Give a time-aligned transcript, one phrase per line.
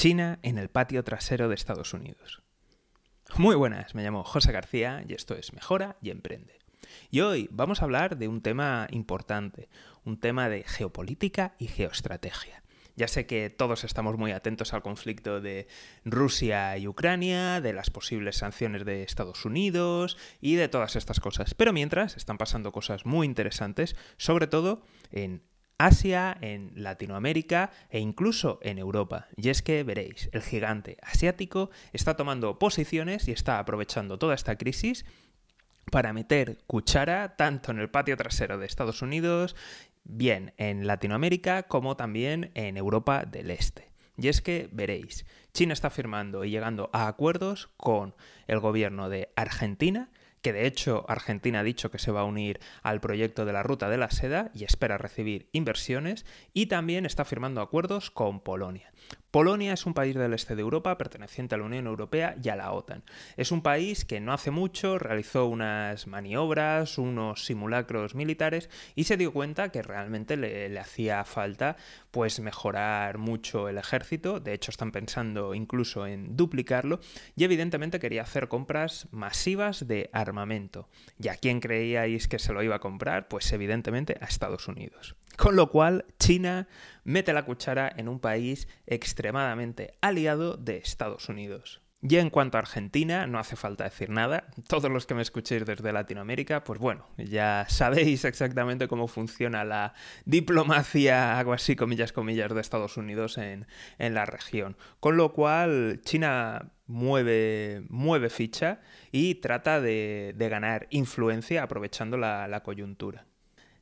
[0.00, 2.40] China en el patio trasero de Estados Unidos.
[3.36, 6.58] Muy buenas, me llamo José García y esto es Mejora y Emprende.
[7.10, 9.68] Y hoy vamos a hablar de un tema importante,
[10.06, 12.62] un tema de geopolítica y geoestrategia.
[12.96, 15.68] Ya sé que todos estamos muy atentos al conflicto de
[16.06, 21.52] Rusia y Ucrania, de las posibles sanciones de Estados Unidos y de todas estas cosas.
[21.52, 25.42] Pero mientras están pasando cosas muy interesantes, sobre todo en
[25.86, 29.28] Asia, en Latinoamérica e incluso en Europa.
[29.36, 34.56] Y es que veréis, el gigante asiático está tomando posiciones y está aprovechando toda esta
[34.56, 35.06] crisis
[35.90, 39.56] para meter cuchara tanto en el patio trasero de Estados Unidos,
[40.04, 43.90] bien en Latinoamérica como también en Europa del Este.
[44.18, 45.24] Y es que veréis,
[45.54, 48.14] China está firmando y llegando a acuerdos con
[48.46, 50.10] el gobierno de Argentina,
[50.42, 53.62] que de hecho Argentina ha dicho que se va a unir al proyecto de la
[53.62, 58.92] Ruta de la Seda y espera recibir inversiones, y también está firmando acuerdos con Polonia.
[59.30, 62.56] Polonia es un país del este de Europa perteneciente a la Unión Europea y a
[62.56, 63.04] la OTAN.
[63.36, 69.16] Es un país que no hace mucho realizó unas maniobras, unos simulacros militares y se
[69.16, 71.76] dio cuenta que realmente le, hacía falta
[72.10, 74.40] pues mejorar mucho el ejército.
[74.40, 76.98] De hecho están pensando incluso en duplicarlo
[77.36, 80.88] y evidentemente quería hacer compras masivas de armamento.
[81.20, 83.28] ¿Y a quién creíais que se lo iba a comprar?
[83.28, 85.14] Pues evidentemente a Estados Unidos.
[85.40, 86.68] Con lo cual, China
[87.02, 91.80] mete la cuchara en un país extremadamente aliado de Estados Unidos.
[92.02, 94.48] Y en cuanto a Argentina, no hace falta decir nada.
[94.68, 99.94] Todos los que me escuchéis desde Latinoamérica, pues bueno, ya sabéis exactamente cómo funciona la
[100.26, 103.66] diplomacia, algo así, comillas, comillas, de Estados Unidos en,
[103.98, 104.76] la región.
[105.00, 113.24] Con lo cual, China mueve, mueve ficha y trata de, ganar influencia aprovechando la coyuntura.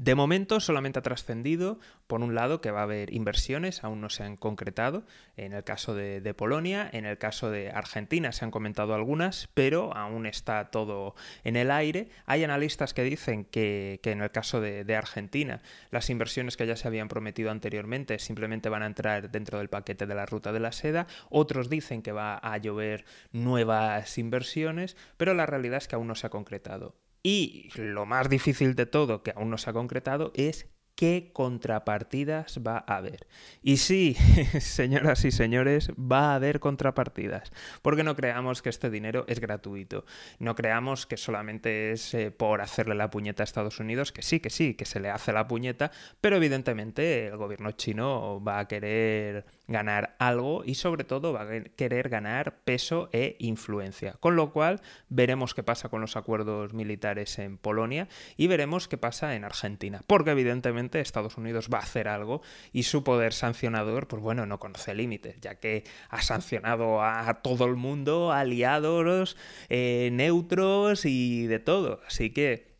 [0.00, 4.08] De momento solamente ha trascendido, por un lado, que va a haber inversiones, aún no
[4.08, 5.04] se han concretado,
[5.36, 9.94] en el caso de, Polonia, en el caso de Argentina se han comentado algunas, pero
[9.94, 12.08] aún está todo en el aire.
[12.24, 15.60] Hay analistas que dicen que, en el caso de, de, Argentina
[15.90, 20.06] las inversiones que ya se habían prometido anteriormente simplemente van a entrar dentro del paquete
[20.06, 25.34] de la ruta de la seda, otros dicen que va a llover nuevas inversiones, pero
[25.34, 26.94] la realidad es que aún no se ha concretado.
[27.22, 30.68] Y lo más difícil de todo, que aún no se ha concretado, es
[31.00, 33.26] qué contrapartidas va a haber.
[33.62, 34.14] Y sí,
[34.60, 40.04] señoras y señores, va a haber contrapartidas, porque no creamos que este dinero es gratuito,
[40.40, 44.40] no creamos que solamente es eh, por hacerle la puñeta a Estados Unidos, que sí,
[44.40, 45.90] que sí, que se le hace la puñeta,
[46.20, 51.62] pero evidentemente el gobierno chino va a querer ganar algo y sobre todo va a
[51.76, 54.16] querer ganar peso e influencia.
[54.20, 58.98] Con lo cual veremos qué pasa con los acuerdos militares en Polonia y veremos qué
[58.98, 62.42] pasa en Argentina, porque evidentemente Estados Unidos va a hacer algo
[62.72, 67.66] y su poder sancionador, pues bueno, no conoce límites, ya que ha sancionado a todo
[67.66, 69.36] el mundo, aliados,
[69.68, 72.00] eh, neutros y de todo.
[72.06, 72.70] Así que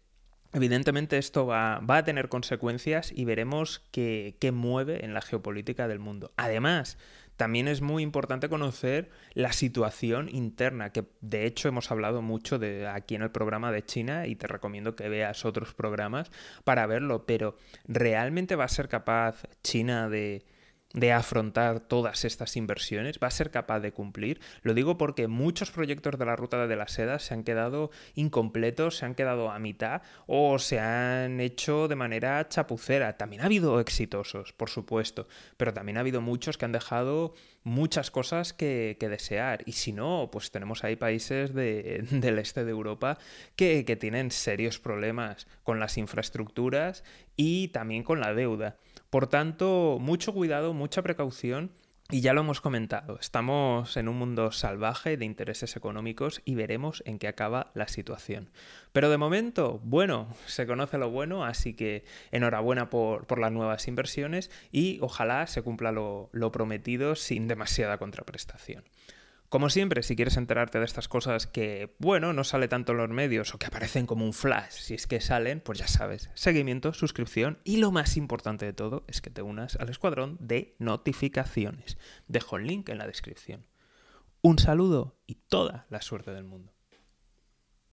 [0.52, 6.32] Evidentemente esto va, a tener consecuencias y veremos qué, mueve en la geopolítica del mundo.
[6.36, 6.98] Además,
[7.40, 12.86] también es muy importante conocer la situación interna, que de hecho hemos hablado mucho de
[12.86, 16.30] aquí en el programa de China y te recomiendo que veas otros programas
[16.64, 17.56] para verlo, pero
[17.88, 20.44] ¿realmente va a ser capaz China de
[20.92, 23.18] de afrontar todas estas inversiones?
[23.22, 24.40] ¿Va a ser capaz de cumplir?
[24.62, 28.96] Lo digo porque muchos proyectos de la Ruta de la Seda se han quedado incompletos,
[28.96, 33.16] se han quedado a mitad o se han hecho de manera chapucera.
[33.16, 38.10] También ha habido exitosos, por supuesto, pero también ha habido muchos que han dejado muchas
[38.10, 39.62] cosas que, desear.
[39.66, 43.18] Y si no, pues tenemos ahí países del este de Europa
[43.56, 47.04] que, que tienen serios problemas con las infraestructuras
[47.36, 48.76] y también con la deuda.
[49.10, 51.72] Por tanto, mucho cuidado, mucha precaución
[52.12, 57.04] y ya lo hemos comentado, estamos en un mundo salvaje de intereses económicos y veremos
[57.06, 58.50] en qué acaba la situación.
[58.92, 64.50] Pero de momento, bueno, se conoce lo bueno, así que enhorabuena por, las nuevas inversiones
[64.72, 68.82] y ojalá se cumpla lo prometido sin demasiada contraprestación.
[69.50, 73.08] Como siempre, si quieres enterarte de estas cosas que, bueno, no sale tanto en los
[73.08, 76.92] medios o que aparecen como un flash, si es que salen, pues ya sabes, seguimiento,
[76.92, 81.98] suscripción y lo más importante de todo es que te unas al escuadrón de notificaciones.
[82.28, 83.66] Dejo el link en la descripción.
[84.40, 86.72] Un saludo y toda la suerte del mundo.